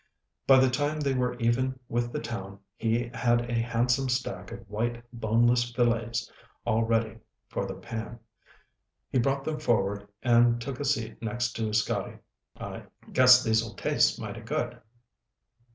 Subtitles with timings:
[0.47, 4.67] By the time they were even with the town he had a handsome stack of
[4.67, 6.31] white boneless fillets
[6.65, 8.19] all ready for the pan.
[9.11, 12.17] He brought them forward and took a seat next to Scotty.
[13.13, 14.81] "Guess these'll taste mighty good.